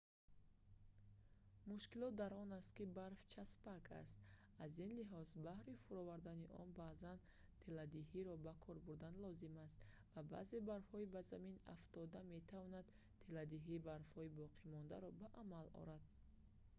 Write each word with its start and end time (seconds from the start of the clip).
мушкилот 1.69 2.13
дар 2.21 2.31
он 2.43 2.49
аст 2.59 2.71
ки 2.77 2.83
барф 2.97 3.19
часпак 3.33 3.83
аст 4.01 4.17
аз 4.65 4.71
ин 4.85 4.91
лиҳоз 4.99 5.27
баҳри 5.47 5.81
фуровардани 5.85 6.47
он 6.61 6.69
баъзан 6.81 7.17
теладиҳиро 7.63 8.33
ба 8.45 8.53
кор 8.63 8.77
бурдан 8.87 9.13
лозим 9.23 9.55
аст 9.65 9.77
ва 10.13 10.21
баъзе 10.33 10.57
барфҳои 10.69 11.11
ба 11.13 11.21
замин 11.31 11.55
афтода 11.75 12.19
метавонанд 12.35 12.87
теладиҳии 13.23 13.83
барфҳои 13.89 14.35
боқимондаро 14.41 15.09
ба 15.21 15.27
амал 15.41 15.65
оранд 15.81 16.05